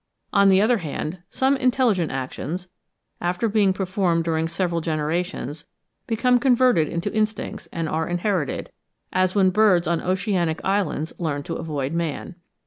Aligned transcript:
On 0.33 0.49
the 0.49 0.59
other 0.63 0.79
hand, 0.79 1.19
some 1.29 1.55
intelligent 1.55 2.11
actions, 2.11 2.67
after 3.21 3.47
being 3.47 3.71
performed 3.71 4.23
during 4.23 4.47
several 4.47 4.81
generations, 4.81 5.67
become 6.07 6.39
converted 6.39 6.87
into 6.87 7.13
instincts 7.13 7.67
and 7.71 7.87
are 7.87 8.07
inherited, 8.09 8.71
as 9.13 9.35
when 9.35 9.51
birds 9.51 9.87
on 9.87 10.01
oceanic 10.01 10.59
islands 10.63 11.13
learn 11.19 11.43
to 11.43 11.53
avoid 11.55 11.93
man. 11.93 12.33